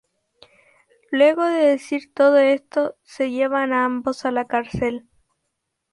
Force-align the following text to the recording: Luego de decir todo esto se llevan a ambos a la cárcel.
Luego 1.11 1.45
de 1.45 1.59
decir 1.59 2.11
todo 2.15 2.37
esto 2.39 2.95
se 3.03 3.29
llevan 3.29 3.71
a 3.71 3.85
ambos 3.85 4.25
a 4.25 4.31
la 4.31 4.45
cárcel. 4.47 5.07